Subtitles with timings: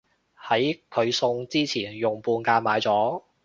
[0.43, 3.21] 喺佢送之前用半價買咗